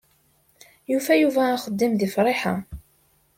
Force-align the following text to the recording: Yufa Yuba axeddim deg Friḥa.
Yufa 0.91 1.13
Yuba 1.21 1.41
axeddim 1.55 1.93
deg 1.95 2.11
Friḥa. 2.15 2.55